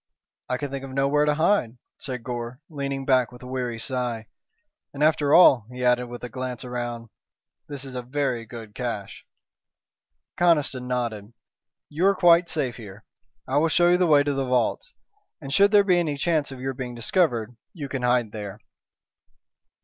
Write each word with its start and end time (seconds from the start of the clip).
"I 0.49 0.57
could 0.57 0.71
think 0.71 0.83
of 0.83 0.89
nowhere 0.89 1.25
to 1.25 1.35
hide," 1.35 1.77
said 1.99 2.23
Gore, 2.23 2.59
leaning 2.71 3.05
back 3.05 3.31
with 3.31 3.43
a 3.43 3.47
weary 3.47 3.77
sigh. 3.77 4.29
"And 4.95 5.03
after 5.03 5.31
all," 5.31 5.67
he 5.71 5.85
added, 5.85 6.07
with 6.07 6.23
a 6.23 6.27
glance 6.27 6.65
round, 6.65 7.09
"this 7.67 7.85
is 7.85 7.93
a 7.93 8.01
very 8.01 8.43
good 8.47 8.73
caché." 8.73 9.19
Conniston 10.39 10.87
nodded. 10.87 11.33
"You 11.87 12.07
are 12.07 12.15
quite 12.15 12.49
safe 12.49 12.77
here. 12.77 13.05
I 13.47 13.59
will 13.59 13.69
show 13.69 13.91
you 13.91 13.97
the 13.97 14.07
way 14.07 14.23
to 14.23 14.33
the 14.33 14.47
vaults, 14.47 14.91
and 15.39 15.53
should 15.53 15.69
there 15.69 15.83
be 15.83 15.99
any 15.99 16.17
chance 16.17 16.51
of 16.51 16.59
your 16.59 16.73
being 16.73 16.95
discovered 16.95 17.55
you 17.71 17.87
can 17.87 18.01
hide 18.01 18.31
there." 18.31 18.57